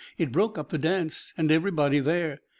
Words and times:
It 0.17 0.31
broke 0.31 0.57
up 0.57 0.69
the 0.69 0.79
dance 0.79 1.31
and 1.37 1.51
everybody 1.51 1.99
there. 1.99 2.41